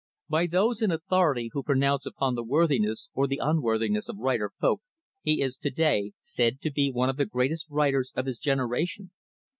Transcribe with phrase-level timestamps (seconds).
[0.27, 4.81] By those in authority who pronounce upon the worthiness or the unworthiness of writer folk,
[5.21, 9.11] he is, to day, said to be one of the greatest writers of his generation.